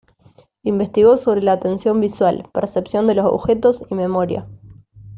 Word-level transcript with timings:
Investigó 0.63 1.15
sobre 1.15 1.43
la 1.43 1.51
atención 1.51 2.01
visual, 2.01 2.49
percepción 2.55 3.05
de 3.05 3.13
los 3.13 3.25
objetos, 3.27 3.83
y 3.87 3.93
memoria. 3.93 4.47